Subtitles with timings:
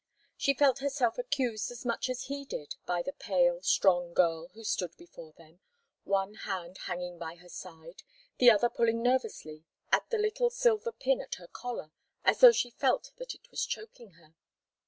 [0.35, 4.63] She felt herself accused as much as he did by the pale, strong girl who
[4.63, 5.59] stood before them,
[6.05, 8.01] one hand hanging by her side,
[8.39, 11.91] the other pulling nervously at the little silver pin at her collar
[12.23, 14.33] as though she felt that it was choking her.